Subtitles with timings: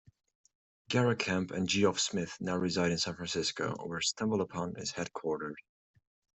[0.89, 5.53] Garrett Camp and Geoff Smith now reside in San Francisco, where StumbleUpon is headquartered.